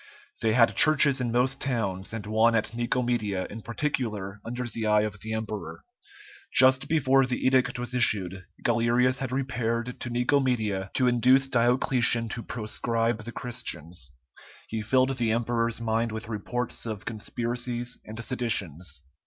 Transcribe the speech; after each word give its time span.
They 0.41 0.53
had 0.53 0.73
churches 0.75 1.21
in 1.21 1.31
most 1.31 1.61
towns, 1.61 2.11
and 2.11 2.25
one 2.25 2.55
at 2.55 2.73
Nicomedia 2.73 3.45
in 3.51 3.61
particular 3.61 4.41
under 4.43 4.63
the 4.65 4.87
eye 4.87 5.01
of 5.01 5.19
the 5.21 5.31
emperor. 5.35 5.83
Just 6.51 6.87
before 6.87 7.27
the 7.27 7.45
edict 7.45 7.77
was 7.77 7.93
issued, 7.93 8.43
Galerius 8.63 9.19
had 9.19 9.31
repaired 9.31 9.99
to 9.99 10.09
Nicomedia 10.09 10.89
to 10.95 11.05
induce 11.05 11.47
Diocletian 11.47 12.29
to 12.29 12.41
proscribe 12.41 13.25
the 13.25 13.31
Christians. 13.31 14.11
He 14.69 14.81
filled 14.81 15.17
the 15.19 15.31
emperor's 15.31 15.79
mind 15.79 16.11
with 16.11 16.27
reports 16.29 16.87
of 16.87 17.05
conspiracies 17.05 17.99
and 18.03 18.19
seditions. 18.25 19.03